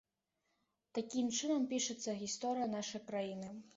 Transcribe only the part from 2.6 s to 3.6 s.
нашай краіны.